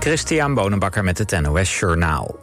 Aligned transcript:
Christian 0.00 0.54
Bonenbakker 0.54 1.04
met 1.04 1.18
het 1.18 1.40
NOS 1.40 1.78
Journaal. 1.78 2.36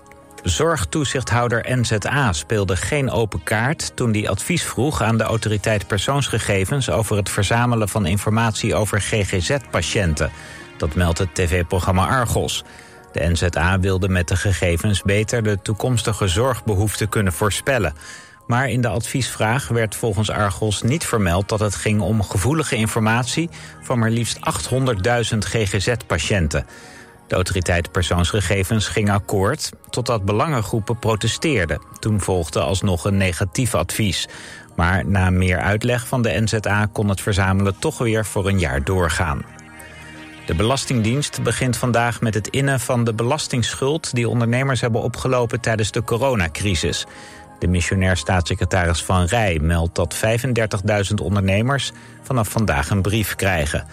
Zorgtoezichthouder 0.44 1.66
NZA 1.80 2.34
speelde 2.34 2.76
geen 2.76 3.12
open 3.12 3.44
kaart 3.44 3.96
toen 3.96 4.12
die 4.12 4.30
advies 4.30 4.64
vroeg 4.64 5.02
aan 5.02 5.18
de 5.18 5.24
autoriteit 5.24 5.88
persoonsgegevens 5.88 6.90
over 6.90 7.18
het 7.18 7.30
verzamelen 7.30 7.90
van 7.90 8.06
informatie 8.06 8.76
over 8.76 9.02
GGZ-patiënten. 9.02 10.32
Dat 10.78 10.96
meldt 10.96 11.18
het 11.18 11.36
tv-programma 11.36 12.08
Argos. 12.08 12.64
De 13.12 13.30
NZA 13.30 13.80
wilde 13.80 14.10
met 14.10 14.28
de 14.28 14.36
gegevens 14.36 15.02
beter 15.02 15.44
de 15.44 15.62
toekomstige 15.62 16.28
zorgbehoeften 16.28 17.10
kunnen 17.10 17.34
voorspellen. 17.34 17.94
Maar 18.48 18.70
in 18.70 18.82
de 18.82 18.88
adviesvraag 18.88 19.68
werd 19.68 19.96
volgens 19.96 20.30
Argos 20.30 20.82
niet 20.82 21.06
vermeld 21.06 21.50
dat 21.50 21.60
het 21.60 21.76
ging 21.76 22.02
om 22.02 22.24
gevoelige 22.24 22.76
informatie 22.76 23.50
van 23.82 24.00
maar 24.00 24.10
liefst 24.10 24.40
800.000 25.34 25.38
GGZ-patiënten. 25.38 26.66
De 27.28 27.36
autoriteit 27.36 27.92
persoonsgegevens 27.92 28.88
ging 28.88 29.10
akkoord 29.10 29.72
totdat 29.90 30.26
belangengroepen 30.26 31.00
protesteerden. 31.00 31.82
Toen 32.00 32.22
volgde 32.22 32.60
alsnog 32.60 33.06
een 33.06 33.18
negatief 33.18 33.76
advies. 33.76 34.28
Maar 34.76 35.06
na 35.06 35.30
meer 35.30 35.60
uitleg 35.60 36.08
van 36.08 36.22
de 36.22 36.42
NZA 36.42 36.88
kon 36.92 37.10
het 37.10 37.22
verzamelen 37.22 37.80
toch 37.80 37.98
weer 37.98 38.26
voor 38.26 38.48
een 38.48 38.60
jaar 38.60 38.84
doorgaan. 38.84 39.42
De 40.46 40.56
Belastingdienst 40.56 41.44
begint 41.44 41.78
vandaag 41.78 42.22
met 42.22 42.34
het 42.34 42.48
innen 42.48 42.80
van 42.80 43.04
de 43.04 43.14
belastingsschuld... 43.14 44.16
die 44.16 44.30
ondernemers 44.30 44.82
hebben 44.82 45.02
opgelopen 45.02 45.62
tijdens 45.62 45.92
de 45.92 46.04
coronacrisis. 46.04 47.06
De 47.60 47.68
missionair 47.68 48.18
staatssecretaris 48.18 49.04
Van 49.04 49.26
Rij 49.26 49.60
meldt 49.62 49.96
dat 49.96 50.16
35.000 50.16 51.14
ondernemers... 51.22 51.92
vanaf 52.24 52.50
vandaag 52.50 52.90
een 52.90 53.02
brief 53.02 53.36
krijgen... 53.36 53.86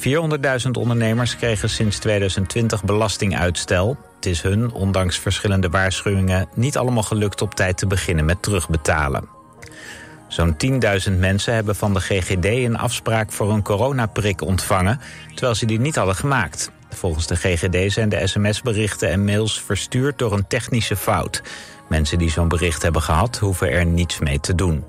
400.000 0.00 0.70
ondernemers 0.72 1.36
kregen 1.36 1.70
sinds 1.70 1.98
2020 1.98 2.84
belastinguitstel. 2.84 3.96
Het 4.16 4.26
is 4.26 4.42
hun, 4.42 4.72
ondanks 4.72 5.18
verschillende 5.18 5.68
waarschuwingen, 5.68 6.48
niet 6.54 6.76
allemaal 6.76 7.02
gelukt 7.02 7.42
op 7.42 7.54
tijd 7.54 7.78
te 7.78 7.86
beginnen 7.86 8.24
met 8.24 8.42
terugbetalen. 8.42 9.28
Zo'n 10.28 10.56
10.000 11.10 11.18
mensen 11.18 11.54
hebben 11.54 11.76
van 11.76 11.94
de 11.94 12.00
GGD 12.00 12.44
een 12.44 12.78
afspraak 12.78 13.32
voor 13.32 13.50
een 13.50 13.62
coronaprik 13.62 14.40
ontvangen, 14.40 15.00
terwijl 15.34 15.54
ze 15.54 15.66
die 15.66 15.80
niet 15.80 15.96
hadden 15.96 16.14
gemaakt. 16.14 16.70
Volgens 16.90 17.26
de 17.26 17.36
GGD 17.36 17.92
zijn 17.92 18.08
de 18.08 18.26
sms-berichten 18.26 19.10
en 19.10 19.24
mails 19.24 19.60
verstuurd 19.60 20.18
door 20.18 20.32
een 20.32 20.46
technische 20.46 20.96
fout. 20.96 21.42
Mensen 21.88 22.18
die 22.18 22.30
zo'n 22.30 22.48
bericht 22.48 22.82
hebben 22.82 23.02
gehad, 23.02 23.38
hoeven 23.38 23.70
er 23.70 23.86
niets 23.86 24.18
mee 24.18 24.40
te 24.40 24.54
doen. 24.54 24.84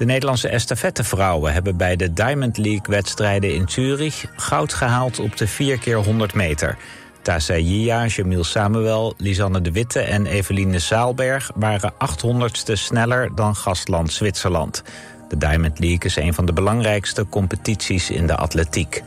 De 0.00 0.06
Nederlandse 0.06 0.48
estafettevrouwen 0.48 1.52
hebben 1.52 1.76
bij 1.76 1.96
de 1.96 2.12
Diamond 2.12 2.56
League-wedstrijden 2.56 3.54
in 3.54 3.68
Zurich 3.68 4.24
goud 4.36 4.72
gehaald 4.74 5.18
op 5.18 5.36
de 5.36 5.46
4 5.46 5.78
keer 5.78 5.96
100 5.96 6.34
meter. 6.34 6.76
Tassa 7.22 7.56
Jia, 7.56 8.06
Jamil 8.06 8.44
Samuel, 8.44 9.14
Lisanne 9.16 9.60
de 9.60 9.72
Witte 9.72 10.00
en 10.00 10.26
Eveline 10.26 10.78
Zaalberg 10.78 11.50
waren 11.54 11.92
800ste 11.92 12.72
sneller 12.72 13.34
dan 13.34 13.56
gastland 13.56 14.12
Zwitserland. 14.12 14.82
De 15.28 15.38
Diamond 15.38 15.78
League 15.78 16.04
is 16.04 16.16
een 16.16 16.34
van 16.34 16.46
de 16.46 16.52
belangrijkste 16.52 17.26
competities 17.28 18.10
in 18.10 18.26
de 18.26 18.36
atletiek. 18.36 19.02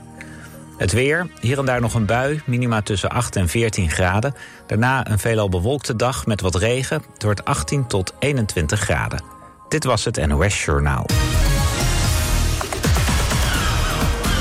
Het 0.77 0.91
weer, 0.91 1.27
hier 1.39 1.59
en 1.59 1.66
daar 1.66 1.81
nog 1.81 1.94
een 1.94 2.05
bui, 2.05 2.41
minima 2.45 2.81
tussen 2.81 3.09
8 3.09 3.36
en 3.36 3.47
14 3.47 3.89
graden. 3.89 4.36
Daarna 4.67 5.09
een 5.09 5.19
veelal 5.19 5.49
bewolkte 5.49 5.95
dag 5.95 6.25
met 6.25 6.41
wat 6.41 6.55
regen. 6.55 7.03
Het 7.14 7.23
wordt 7.23 7.45
18 7.45 7.88
tot 7.88 8.14
21 8.19 8.80
graden. 8.80 9.33
Dit 9.74 9.84
was 9.84 10.06
het 10.06 10.26
NOS 10.28 10.66
Journaal. 10.66 11.06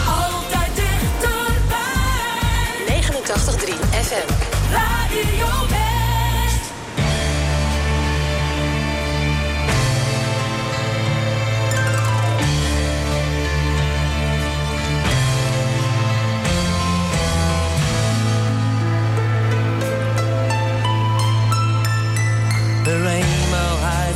Altijd 0.06 0.70
dichterbij. 0.74 1.72
89.3 2.86 3.74
FM. 3.90 4.28
Radio 4.72 5.91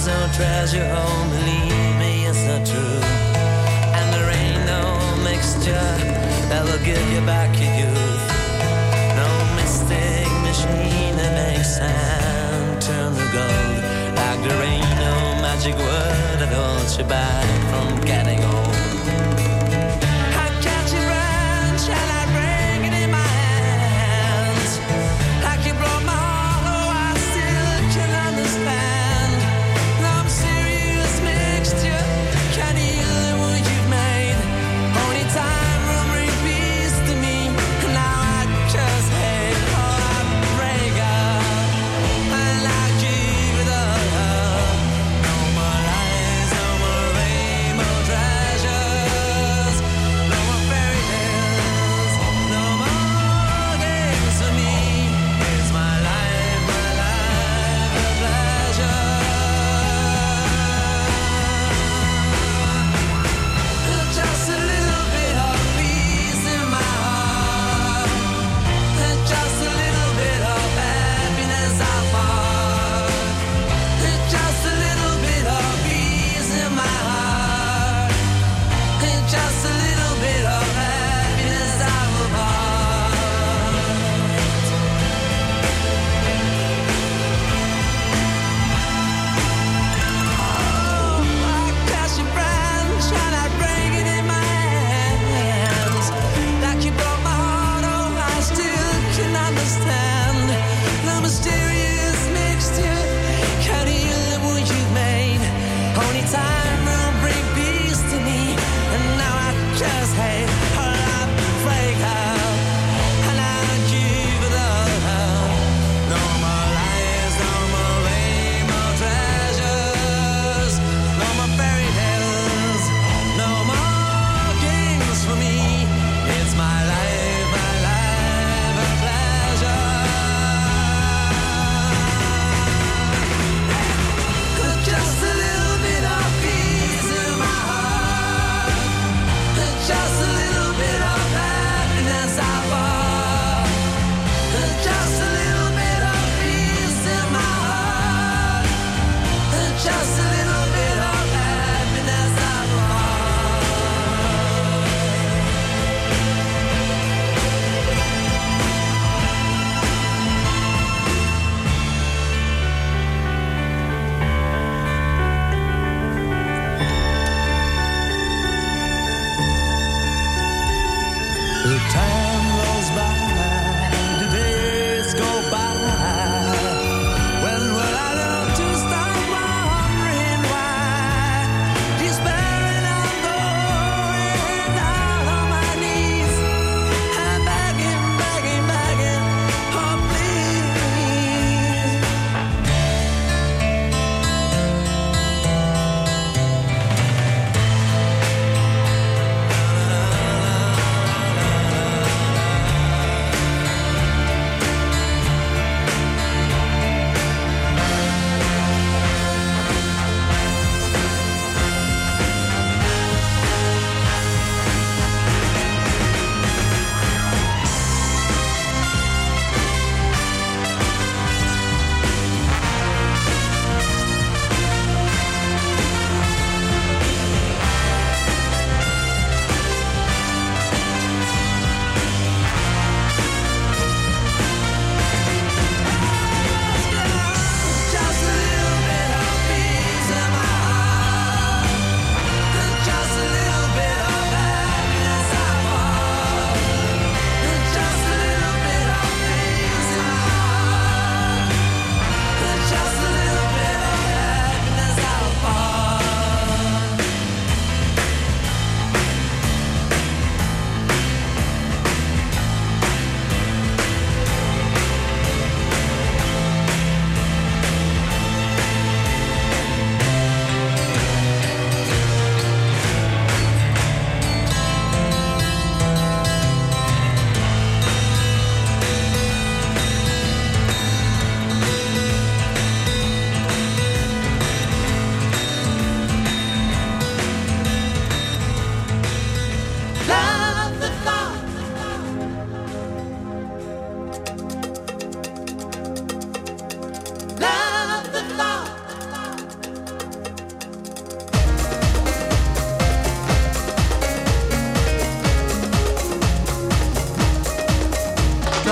hides 0.07 0.09
no 0.09 0.37
treasure 0.37 0.89
home, 0.89 1.31
believe 1.31 1.97
me, 1.99 2.27
it's 2.27 2.45
not 2.45 2.65
true. 2.67 3.01
And 3.99 4.13
there 4.15 4.31
ain't 4.31 4.65
no 4.67 4.83
mixture 5.25 5.93
that 6.49 6.65
will 6.65 6.85
give 6.85 7.03
you 7.13 7.21
back 7.27 7.51
your 7.59 7.73
youth. 7.75 8.23
No 9.17 9.29
mystic 9.57 10.29
machine 10.47 11.17
that 11.17 11.33
makes 11.35 11.77
sand 11.77 12.83
turn 12.83 13.15
to 13.15 13.27
gold. 13.33 13.83
Like 14.17 14.41
there 14.47 14.63
ain't 14.63 14.97
no 15.07 15.15
magic 15.43 15.77
word 15.77 16.39
that 16.41 16.53
holds 16.53 16.99
you 16.99 17.05
back 17.05 17.47
from 17.71 18.01
getting 18.05 18.36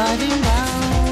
driving 0.04 0.42
round. 0.42 1.03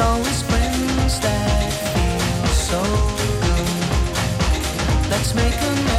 always 0.00 0.42
friends 0.42 1.20
that 1.20 1.72
feel 1.94 2.46
so 2.70 2.82
good. 3.44 5.10
Let's 5.10 5.34
make 5.34 5.54
a 5.54 5.97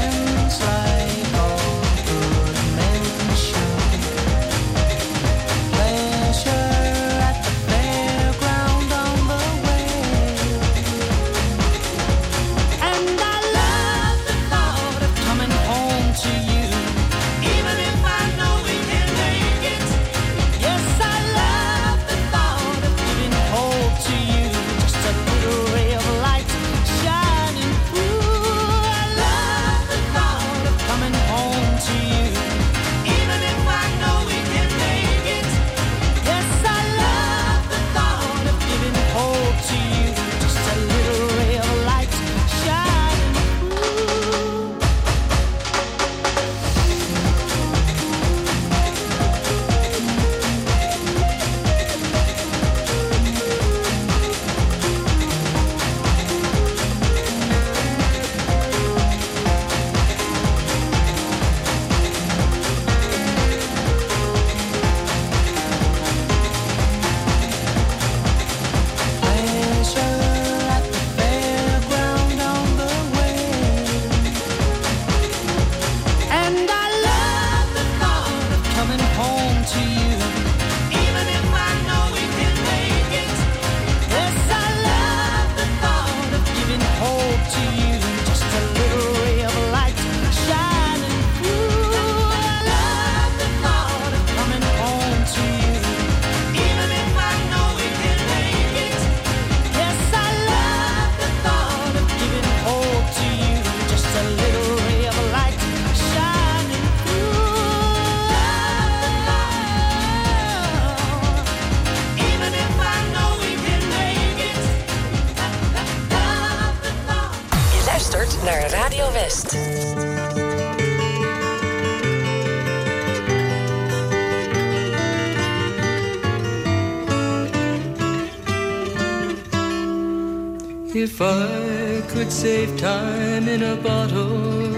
If 131.21 131.25
I 131.25 132.01
could 132.07 132.31
save 132.31 132.79
time 132.79 133.49
in 133.49 133.61
a 133.61 133.75
bottle, 133.75 134.69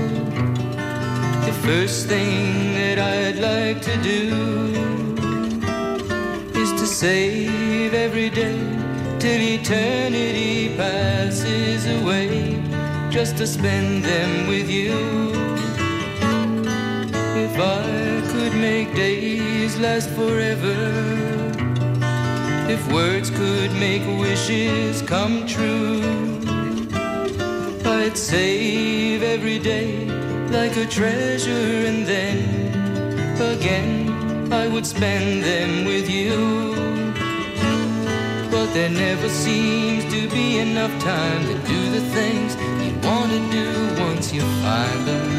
the 1.46 1.56
first 1.62 2.08
thing 2.08 2.74
that 2.74 2.98
I'd 2.98 3.38
like 3.38 3.80
to 3.84 3.96
do 4.02 4.24
is 6.60 6.72
to 6.82 6.88
save 6.88 7.94
every 7.94 8.32
day 8.32 8.58
till 9.20 9.40
eternity 9.40 10.76
passes 10.76 11.86
away, 12.02 12.60
just 13.12 13.38
to 13.38 13.46
spend 13.46 14.04
them 14.04 14.48
with 14.48 14.68
you. 14.68 14.98
If 17.46 17.54
I 17.56 18.24
could 18.32 18.56
make 18.60 18.96
days 18.96 19.78
last 19.78 20.10
forever, 20.10 20.76
if 22.68 22.82
words 22.92 23.30
could 23.30 23.72
make 23.74 24.02
wishes 24.20 25.04
come 25.04 25.46
true 25.46 26.01
save 28.32 29.24
every 29.24 29.60
day 29.60 30.06
like 30.58 30.78
a 30.78 30.86
treasure 30.86 31.70
and 31.90 32.06
then 32.06 32.38
again 33.54 34.54
I 34.54 34.70
would 34.70 34.86
spend 34.86 35.44
them 35.44 35.84
with 35.84 36.10
you. 36.10 36.34
But 38.50 38.68
there 38.74 38.94
never 39.08 39.28
seems 39.28 40.04
to 40.14 40.30
be 40.30 40.60
enough 40.60 40.94
time 41.04 41.42
to 41.50 41.56
do 41.74 41.80
the 41.98 42.04
things 42.18 42.56
you 42.84 42.94
want 43.06 43.32
to 43.36 43.42
do 43.60 43.68
once 44.08 44.32
you 44.32 44.44
find 44.64 45.02
them. 45.10 45.30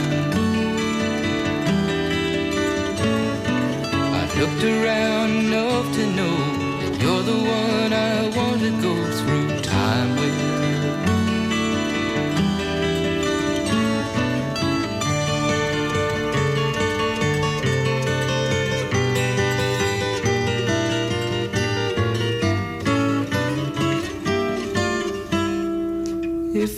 I've 4.19 4.35
looked 4.41 4.65
around 4.75 5.31
enough 5.47 5.89
to 5.99 6.05
know 6.19 6.37
that 6.81 6.95
you're 7.01 7.25
the 7.33 7.41
one 7.63 7.91
I 7.95 8.17
want 8.37 8.61
to 8.67 8.73
go 8.83 9.12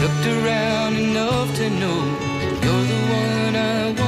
looked 0.00 0.26
around 0.26 0.96
enough 0.96 1.52
to 1.56 1.68
know 1.70 2.00
you're 2.62 2.84
the 2.92 3.00
one 3.10 3.56
I 3.56 3.94
want. 3.98 4.07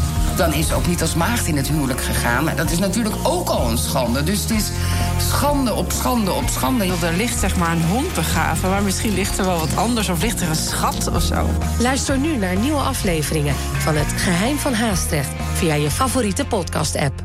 dan 0.35 0.53
is 0.53 0.67
ze 0.67 0.73
ook 0.73 0.87
niet 0.87 1.01
als 1.01 1.15
maagd 1.15 1.47
in 1.47 1.57
het 1.57 1.67
huwelijk 1.67 2.01
gegaan. 2.01 2.43
Maar 2.43 2.55
dat 2.55 2.71
is 2.71 2.79
natuurlijk 2.79 3.15
ook 3.23 3.49
al 3.49 3.69
een 3.69 3.77
schande. 3.77 4.23
Dus 4.23 4.41
het 4.41 4.51
is 4.51 4.71
schande 5.17 5.73
op 5.73 5.91
schande 5.91 6.31
op 6.31 6.47
schande. 6.49 6.85
Er 6.85 7.13
ligt 7.13 7.39
zeg 7.39 7.55
maar 7.55 7.71
een 7.71 7.85
hond 7.85 8.13
begraven, 8.13 8.69
maar 8.69 8.83
misschien 8.83 9.13
ligt 9.13 9.37
er 9.37 9.45
wel 9.45 9.59
wat 9.59 9.75
anders... 9.75 10.09
of 10.09 10.21
ligt 10.21 10.41
er 10.41 10.49
een 10.49 10.55
schat 10.55 11.11
of 11.13 11.21
zo. 11.21 11.47
Luister 11.79 12.17
nu 12.17 12.37
naar 12.37 12.55
nieuwe 12.55 12.81
afleveringen 12.81 13.55
van 13.55 13.95
Het 13.95 14.21
Geheim 14.21 14.57
van 14.57 14.73
Haastrecht... 14.73 15.29
via 15.53 15.73
je 15.73 15.91
favoriete 15.91 16.45
podcast-app. 16.45 17.20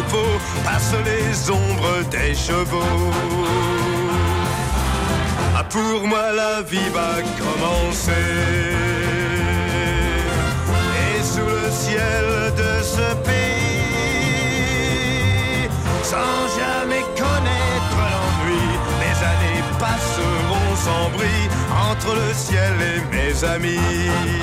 troupeau 0.00 0.38
passent 0.64 0.94
les 1.04 1.50
ombres 1.50 2.02
des 2.10 2.34
chevaux. 2.34 3.10
Ah, 5.56 5.64
pour 5.64 6.06
moi, 6.06 6.32
la 6.32 6.62
vie 6.62 6.90
va 6.92 7.22
commencer. 7.38 8.12
Et 11.02 11.22
sous 11.22 11.46
le 11.46 11.70
ciel 11.70 12.26
de 12.56 12.82
ce 12.82 13.14
pays, 13.28 13.68
sans 16.02 16.48
jamais 16.58 17.04
connaître 17.16 18.00
l'ennui, 18.12 18.66
les 19.02 19.16
années 19.32 19.64
passeront 19.78 20.72
sans 20.76 21.06
bruit 21.16 21.46
entre 21.90 22.10
le 22.14 22.30
ciel 22.34 22.74
et 22.92 23.00
mes 23.14 23.44
amis 23.44 24.40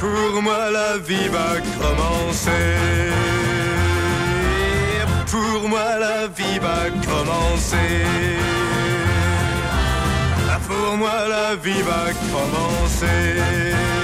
pour 0.00 0.42
moi 0.42 0.70
la 0.70 0.96
vie 0.96 1.28
va 1.28 1.60
commencer 1.78 3.29
pour 5.30 5.68
moi 5.68 5.98
la 5.98 6.26
vie 6.26 6.58
va 6.58 6.90
commencer. 7.06 7.76
Ah, 10.50 10.58
pour 10.66 10.96
moi 10.96 11.28
la 11.28 11.54
vie 11.56 11.82
va 11.82 12.12
commencer. 12.32 13.99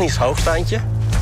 Technisch 0.00 0.18
hoogstaandje. 0.18 0.80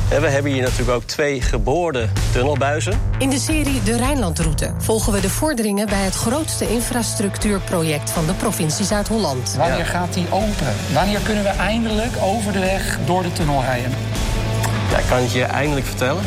En 0.09 0.21
we 0.21 0.27
hebben 0.27 0.51
hier 0.51 0.61
natuurlijk 0.61 0.89
ook 0.89 1.03
twee 1.03 1.41
geboorde 1.41 2.09
tunnelbuizen. 2.31 2.99
In 3.17 3.29
de 3.29 3.39
serie 3.39 3.83
De 3.83 3.97
Rijnlandroute 3.97 4.73
volgen 4.77 5.13
we 5.13 5.19
de 5.19 5.29
vorderingen 5.29 5.87
bij 5.87 6.03
het 6.03 6.15
grootste 6.15 6.69
infrastructuurproject 6.69 8.09
van 8.09 8.25
de 8.25 8.33
provincie 8.33 8.85
Zuid-Holland. 8.85 9.55
Wanneer 9.57 9.85
gaat 9.85 10.13
die 10.13 10.25
open? 10.31 10.73
Wanneer 10.93 11.19
kunnen 11.19 11.43
we 11.43 11.49
eindelijk 11.49 12.11
over 12.21 12.51
de 12.51 12.59
weg 12.59 12.99
door 13.05 13.23
de 13.23 13.31
tunnel 13.31 13.61
rijden? 13.61 13.91
Ja, 14.91 14.97
ik 14.97 15.05
kan 15.09 15.17
het 15.17 15.31
je 15.31 15.43
eindelijk 15.43 15.85
vertellen. 15.85 16.23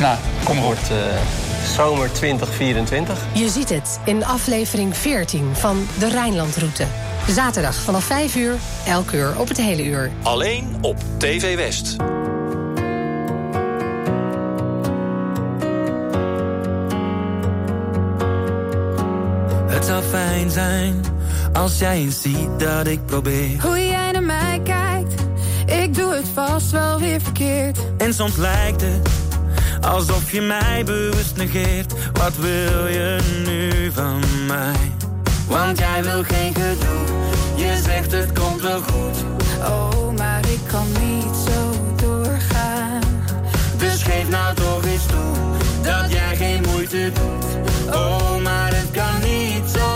Nou, 0.00 0.16
kom 0.44 0.56
maar. 0.56 0.68
Het 0.68 0.88
wordt 0.88 0.90
eh, 0.90 1.76
zomer 1.76 2.12
2024. 2.12 3.18
Je 3.32 3.48
ziet 3.48 3.68
het 3.68 4.00
in 4.04 4.24
aflevering 4.24 4.96
14 4.96 5.50
van 5.52 5.86
De 5.98 6.08
Rijnlandroute. 6.08 6.84
Zaterdag 7.28 7.74
vanaf 7.74 8.04
5 8.04 8.36
uur, 8.36 8.54
elk 8.86 9.10
uur 9.10 9.38
op 9.38 9.48
het 9.48 9.56
hele 9.56 9.84
uur. 9.84 10.10
Alleen 10.22 10.76
op 10.80 10.96
TV 11.18 11.56
West. 11.56 11.96
Het 19.66 19.84
zou 19.84 20.02
fijn 20.02 20.50
zijn 20.50 21.00
als 21.52 21.78
jij 21.78 21.96
eens 21.96 22.22
ziet 22.22 22.58
dat 22.58 22.86
ik 22.86 23.06
probeer. 23.06 23.62
Hoe 23.62 23.86
jij 23.86 24.10
naar 24.10 24.22
mij 24.22 24.60
kijkt, 24.64 25.14
ik 25.66 25.94
doe 25.94 26.14
het 26.14 26.26
vast 26.34 26.70
wel 26.70 26.98
weer 26.98 27.20
verkeerd. 27.20 27.78
En 27.98 28.14
soms 28.14 28.36
lijkt 28.36 28.80
het 28.80 29.08
alsof 29.80 30.32
je 30.32 30.40
mij 30.40 30.84
bewust 30.84 31.36
negeert. 31.36 31.92
Wat 32.12 32.36
wil 32.36 32.86
je 32.86 33.18
nu 33.46 33.92
van 33.92 34.20
mij? 34.46 34.94
Want 35.48 35.78
jij 35.78 36.02
wil 36.02 36.22
geen 36.22 36.54
gedoe, 36.54 37.15
je 37.66 37.80
zegt 37.82 38.12
het 38.12 38.32
komt 38.38 38.60
wel 38.60 38.80
goed. 38.80 39.16
Oh, 39.60 40.16
maar 40.16 40.40
ik 40.48 40.60
kan 40.66 40.86
niet 41.00 41.36
zo 41.48 41.84
doorgaan. 41.96 43.00
Dus 43.76 44.02
geef 44.02 44.28
nou 44.28 44.54
toch 44.54 44.84
eens 44.84 45.06
toe 45.06 45.34
dat 45.82 46.12
jij 46.12 46.36
geen 46.36 46.62
moeite 46.70 47.10
doet. 47.14 47.44
Oh, 47.94 48.42
maar 48.42 48.74
het 48.74 48.90
kan 48.90 49.20
niet 49.22 49.70
zo 49.74 49.95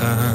doorgaan. 0.00 0.29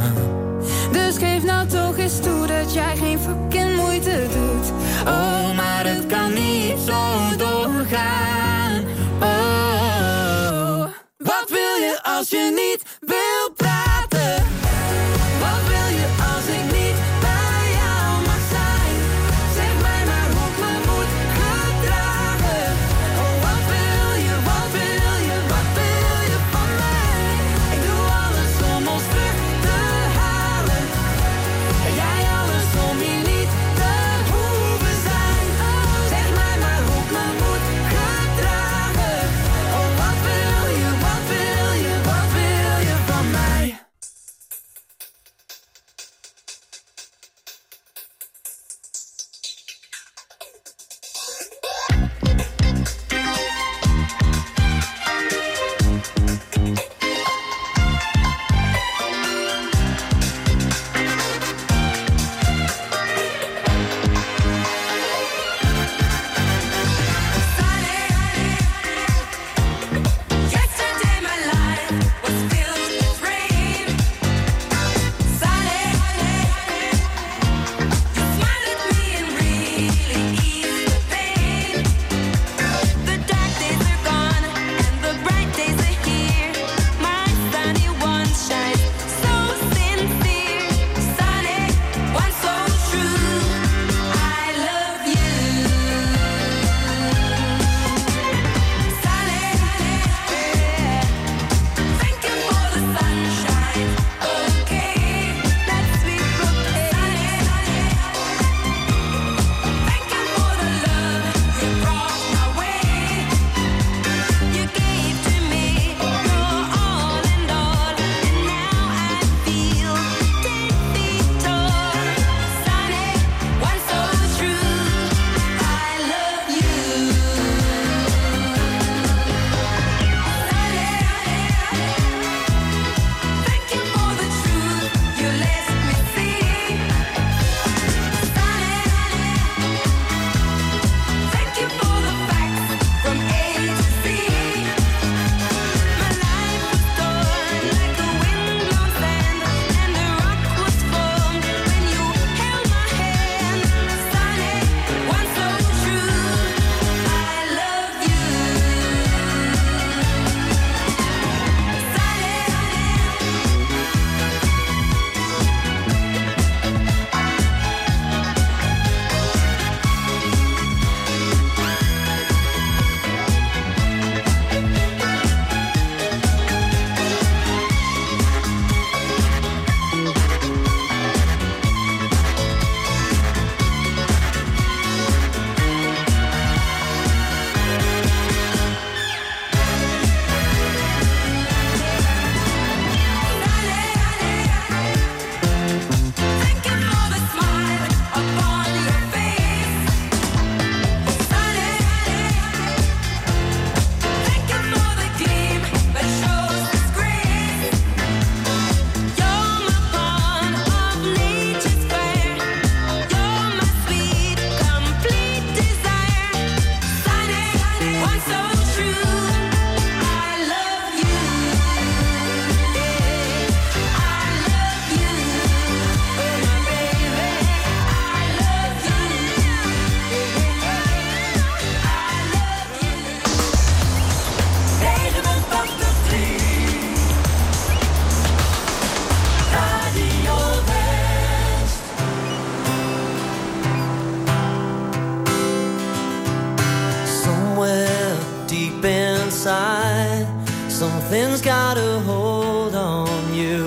got 251.66 251.78
a 251.78 252.00
hold 252.02 252.76
on 252.76 253.34
you. 253.34 253.64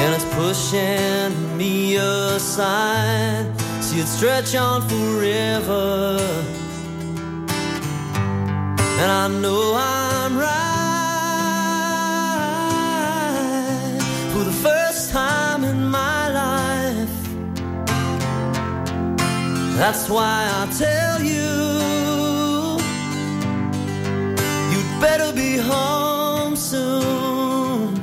And 0.00 0.08
it's 0.16 0.28
pushing 0.40 1.32
me 1.56 1.96
aside. 1.96 3.46
See 3.86 4.00
it 4.04 4.08
stretch 4.16 4.54
on 4.54 4.78
forever. 4.92 6.18
And 9.00 9.10
I 9.22 9.26
know 9.42 9.62
I'm 9.74 10.32
right 10.48 10.66
for 14.32 14.44
the 14.50 14.56
first 14.66 15.02
time 15.12 15.64
in 15.64 15.78
my 15.98 16.22
life. 16.42 17.16
That's 19.80 20.04
why 20.14 20.38
I 20.60 20.62
tell 20.84 21.22
you. 21.22 21.35
better 25.00 25.32
be 25.32 25.56
home 25.56 26.56
soon. 26.56 27.96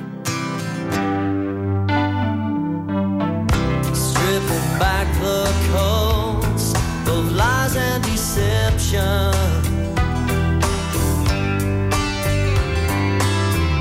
Stripping 3.94 4.80
back 4.80 5.08
the 5.20 5.46
coats 5.72 6.74
of 7.08 7.32
lies 7.32 7.76
and 7.76 8.04
deception. 8.04 9.32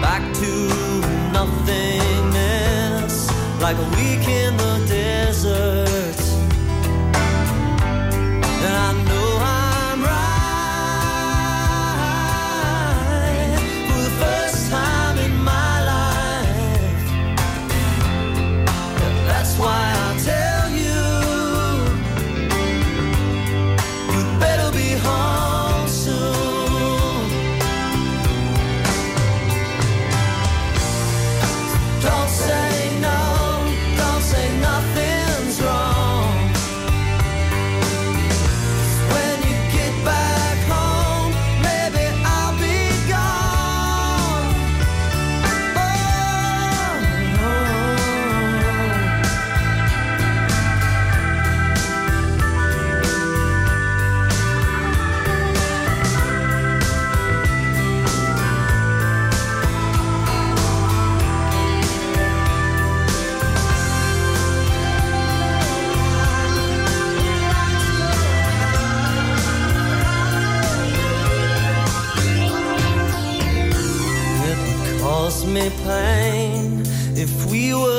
Back 0.01 0.23
to 0.41 0.51
nothingness, 1.33 3.15
like 3.61 3.77
a 3.77 3.89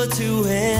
to 0.08 0.46
end. 0.46 0.73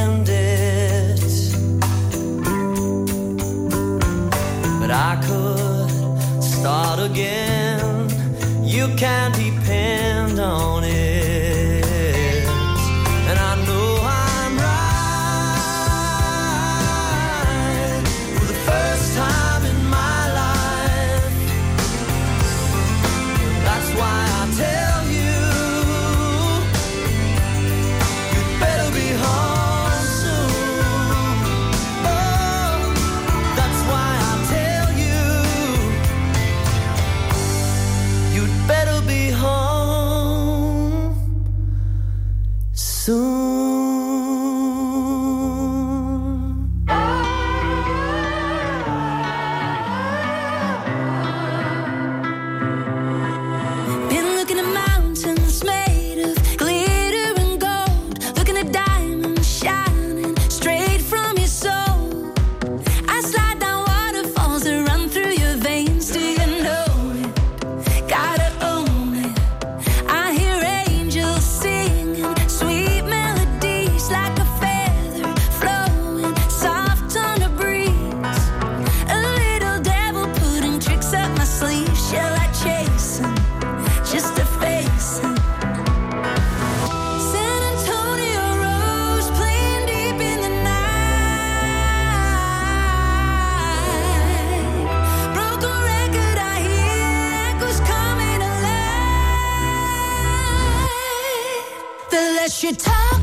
you 102.64 102.72
talk 102.72 103.23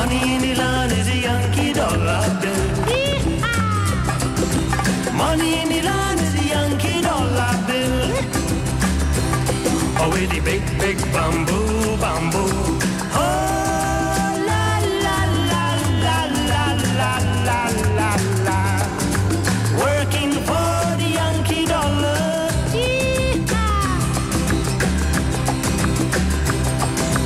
Money 0.00 0.34
in 0.34 0.40
the 0.40 0.54
land 0.54 0.92
is 0.92 1.08
a 1.08 1.16
Yankee 1.26 1.74
dollar 1.74 2.22
bill. 2.40 2.70
Money 5.14 5.60
in 5.60 5.68
the 5.68 5.82
land 5.82 6.20
is 6.20 6.34
a 6.36 6.44
Yankee 6.54 7.02
dollar 7.02 7.52
bill. 7.66 8.16
Oh, 10.00 10.08
with 10.10 10.30
the 10.30 10.40
big, 10.40 10.62
big 10.78 10.96
bamboo. 11.12 11.59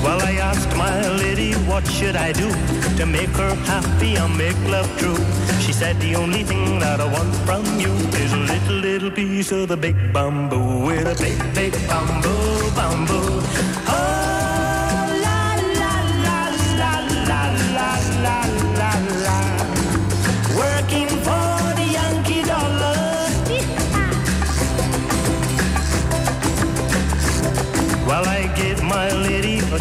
Well, 0.04 0.20
I 0.20 0.32
asked 0.32 0.76
my 0.76 1.00
lady, 1.16 1.54
what 1.64 1.86
should 1.86 2.14
I 2.14 2.32
do 2.32 2.48
to 2.98 3.06
make 3.06 3.34
her 3.40 3.54
happy 3.64 4.16
and 4.16 4.36
make 4.36 4.60
love 4.68 4.90
true? 4.98 5.16
She 5.64 5.72
said, 5.72 5.98
the 5.98 6.14
only 6.14 6.44
thing 6.44 6.78
that 6.78 7.00
I 7.00 7.06
want 7.10 7.34
from 7.46 7.64
you 7.80 7.92
is 8.22 8.32
a 8.34 8.36
little, 8.36 8.76
little 8.76 9.10
piece 9.10 9.50
of 9.50 9.68
the 9.68 9.78
big 9.78 9.96
bamboo 10.12 10.84
with 10.86 11.06
a 11.06 11.16
big, 11.22 11.38
big 11.54 11.72
bamboo, 11.88 12.70
bamboo. 12.76 13.40
Oh, 13.88 14.23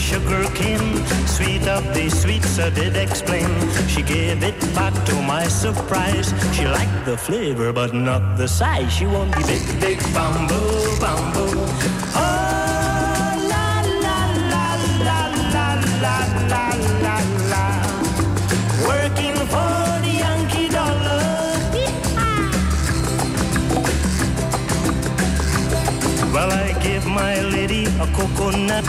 sugar 0.03 0.43
cane, 0.53 0.97
sweet 1.25 1.65
of 1.67 1.83
the 1.93 2.09
sweets, 2.09 2.59
I 2.59 2.69
did 2.69 2.95
explain. 2.97 3.49
She 3.87 4.01
gave 4.01 4.43
it 4.43 4.59
back 4.75 4.93
to 5.05 5.15
my 5.21 5.45
surprise. 5.47 6.27
She 6.55 6.65
liked 6.65 7.05
the 7.05 7.17
flavor, 7.17 7.71
but 7.71 7.93
not 7.93 8.37
the 8.37 8.47
size. 8.47 8.91
She 8.91 9.05
wanted 9.05 9.33
the 9.43 9.47
big, 9.47 9.63
big 9.79 9.99
bamboo, 10.13 10.99
bamboo. 11.03 11.55
Oh, 12.19 12.27
la, 13.53 13.67
la, 14.05 14.19
la, 14.53 14.67
la, 15.07 15.19
la, 15.55 15.67
la, 16.05 16.17
la, 16.51 16.65
la, 17.05 17.15
la. 17.51 17.65
Working 18.89 19.37
for 19.53 19.75
the 20.05 20.13
Yankee 20.23 20.69
dollar. 20.77 21.23
Well, 26.33 26.51
I 26.51 26.73
gave 26.83 27.05
my 27.05 27.39
lady 27.55 27.85
a 28.03 28.07
coconut. 28.17 28.82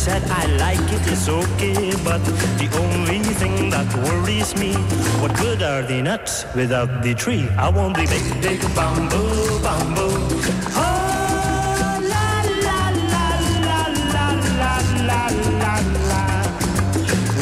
Said, 0.00 0.24
I 0.30 0.46
like 0.56 0.92
it, 0.94 1.12
it's 1.12 1.28
okay. 1.28 1.92
But 2.02 2.24
the 2.56 2.68
only 2.80 3.18
thing 3.36 3.68
that 3.68 3.86
worries 3.96 4.56
me, 4.56 4.72
what 5.20 5.36
good 5.36 5.62
are 5.62 5.82
the 5.82 6.00
nuts 6.00 6.46
without 6.54 7.02
the 7.02 7.14
tree? 7.14 7.46
I 7.58 7.68
want 7.68 7.98
the 7.98 8.06
big, 8.06 8.24
big 8.40 8.60
bamboo, 8.74 9.60
bamboo. 9.60 10.16
Oh, 10.72 12.00
la, 12.12 12.28
la, 12.64 12.80
la, 13.12 13.26
la, 13.66 13.78
la, 14.16 14.72
la, 15.04 15.22
la, 15.60 15.74
la. 16.08 16.24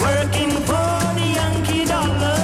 Working 0.03 0.51
for 0.67 0.91
the 1.15 1.27
Yankee 1.39 1.85
dollar. 1.87 2.43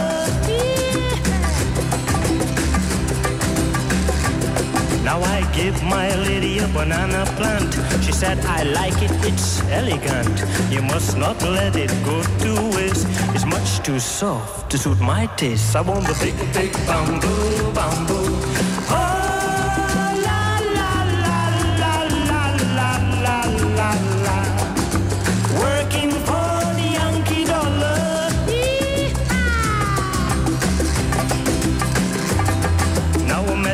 Now 5.03 5.19
I 5.21 5.43
give 5.53 5.83
my 5.83 6.15
lady 6.15 6.61
a 6.61 6.69
banana 6.69 7.27
plant. 7.35 7.74
She 8.03 8.13
said, 8.13 8.39
I 8.47 8.63
like 8.65 9.01
it, 9.03 9.11
it's 9.25 9.63
elegant. 9.71 10.37
You 10.71 10.83
must 10.83 11.17
not 11.17 11.41
let 11.43 11.77
it 11.77 11.91
go 12.05 12.23
to 12.23 12.77
waste. 12.77 13.07
It's 13.35 13.45
much 13.47 13.81
too 13.83 13.99
soft 13.99 14.71
to 14.71 14.79
suit 14.79 15.01
my 15.01 15.27
taste. 15.37 15.77
I 15.77 15.81
want 15.83 16.07
the 16.07 16.15
big, 16.21 16.37
big 16.53 16.73
bamboo, 16.87 17.73
bamboo. 17.73 18.24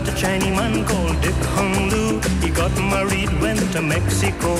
Met 0.01 0.15
a 0.15 0.17
Chinese 0.17 0.57
man 0.57 0.85
called 0.85 1.21
Dick 1.21 1.35
Hung 1.57 1.91
Lu. 1.91 2.21
He 2.41 2.51
got 2.51 2.73
married, 2.77 3.33
went 3.41 3.61
to 3.73 3.83
Mexico. 3.83 4.57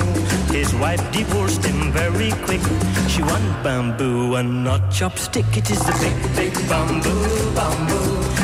His 0.51 0.73
wife 0.75 1.03
divorced 1.11 1.63
him 1.63 1.91
very 1.91 2.31
quick. 2.45 2.61
She 3.07 3.21
want 3.21 3.63
bamboo 3.63 4.35
and 4.35 4.63
not 4.63 4.81
chopstick. 4.91 5.57
It 5.57 5.69
is 5.69 5.79
the 5.79 5.93
big, 5.99 6.35
big 6.35 6.69
bamboo, 6.69 7.55
bamboo. 7.55 8.40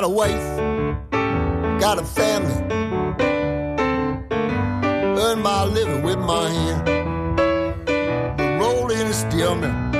got 0.00 0.06
a 0.06 0.08
wife, 0.08 1.80
got 1.80 1.98
a 1.98 2.04
family. 2.04 2.54
Earn 5.20 5.42
my 5.42 5.64
living 5.64 6.04
with 6.04 6.18
my 6.18 6.48
hand. 6.48 6.88
Rolling 8.60 9.00
in 9.00 9.06
a 9.08 9.12
stillman, 9.12 9.90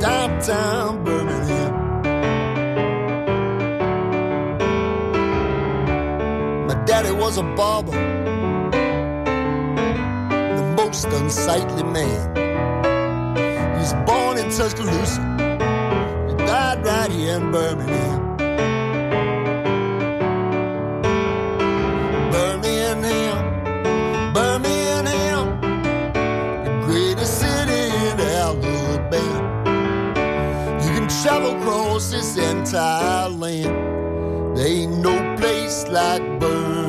downtown 0.00 1.04
Birmingham. 1.04 1.72
My 6.68 6.74
daddy 6.86 7.12
was 7.12 7.36
a 7.36 7.42
barber, 7.42 7.92
the 10.56 10.74
most 10.78 11.04
unsightly 11.04 11.82
man. 11.82 12.34
He 13.74 13.78
was 13.78 13.92
born 14.06 14.38
in 14.38 14.48
Tuscaloosa, 14.50 15.20
he 16.30 16.34
died 16.46 16.86
right 16.86 17.12
here 17.12 17.36
in 17.36 17.52
Birmingham. 17.52 18.31
Thailand. 32.72 34.56
There 34.56 34.66
ain't 34.66 34.96
no 35.04 35.36
place 35.36 35.86
like 35.88 36.22
Burma. 36.40 36.81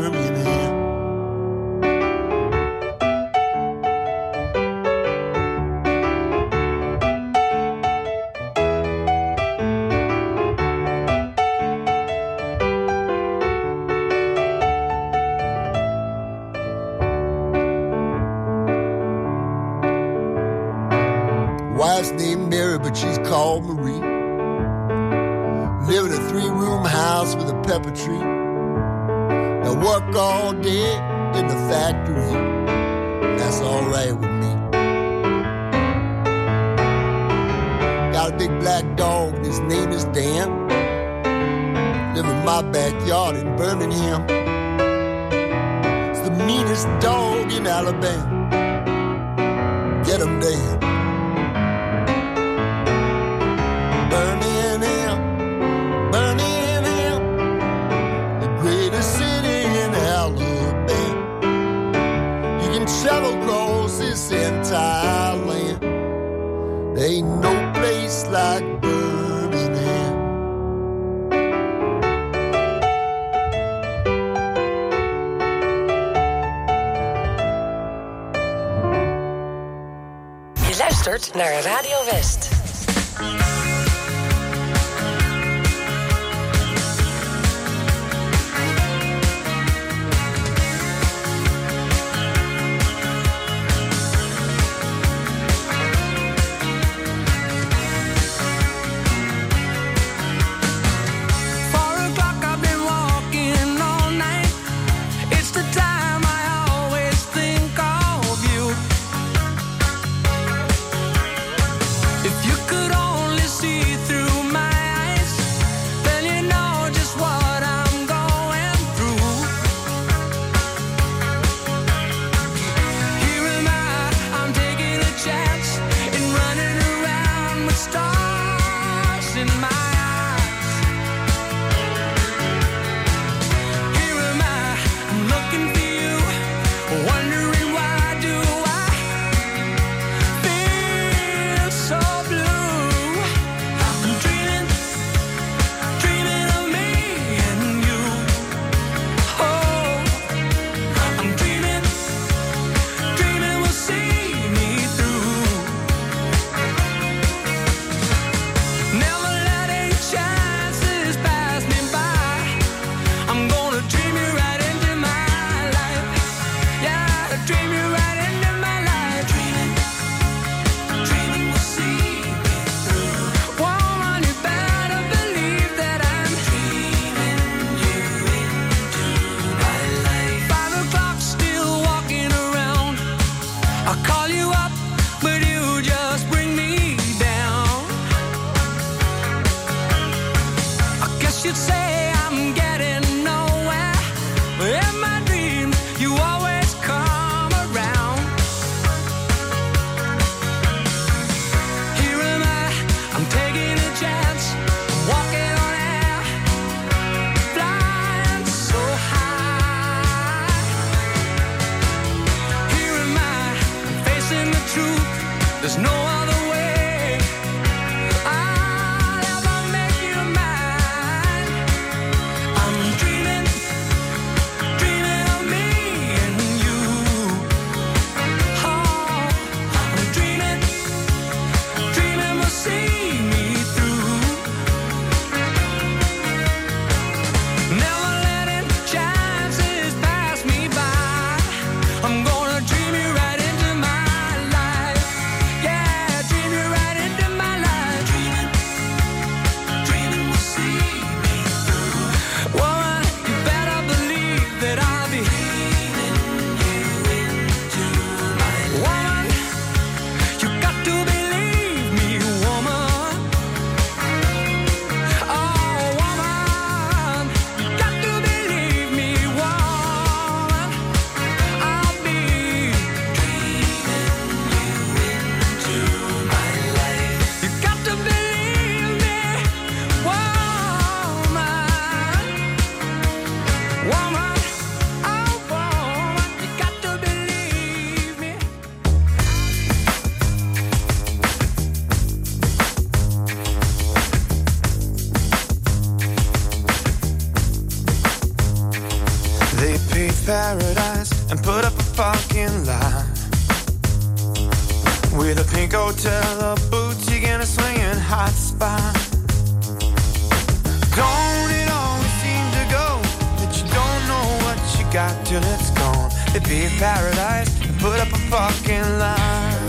Got 314.93 315.25
till 315.25 315.41
it's 315.55 315.71
gone? 315.71 316.11
They 316.33 316.39
pay 316.39 316.69
paradise 316.77 317.49
and 317.65 317.75
put 317.79 317.99
up 317.99 318.09
a 318.13 318.21
fucking 318.29 318.87
line. 319.01 319.67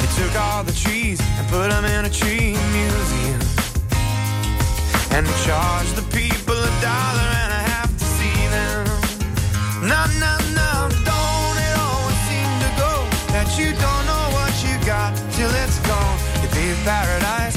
They 0.00 0.10
took 0.16 0.34
all 0.40 0.64
the 0.64 0.72
trees 0.72 1.20
and 1.20 1.46
put 1.48 1.68
them 1.68 1.84
in 1.84 2.06
a 2.06 2.10
tree 2.10 2.56
museum. 2.72 3.42
And 5.12 5.26
they 5.26 5.38
charged 5.44 5.94
the 5.96 6.06
people 6.16 6.56
a 6.56 6.72
dollar 6.80 7.28
and 7.42 7.52
a 7.60 7.62
half 7.72 7.90
to 7.98 8.04
see 8.16 8.40
them. 8.56 8.86
No, 9.84 10.00
no, 10.24 10.32
no, 10.56 10.72
don't 11.04 11.58
it 11.68 11.74
always 11.76 12.20
seem 12.28 12.50
to 12.64 12.70
go 12.80 12.92
that 13.36 13.48
you 13.60 13.68
don't 13.84 14.04
know 14.10 14.24
what 14.38 14.54
you 14.64 14.74
got 14.86 15.12
till 15.36 15.52
it's 15.62 15.78
gone. 15.80 16.18
They 16.40 16.48
pay 16.56 16.72
paradise 16.84 17.47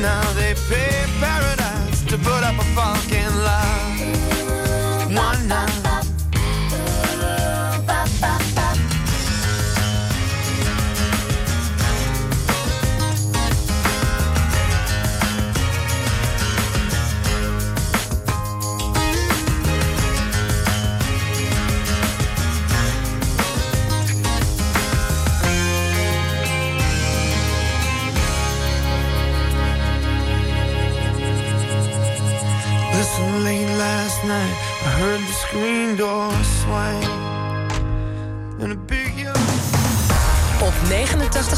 now 0.00 0.32
they 0.32 0.54
pay 0.68 1.07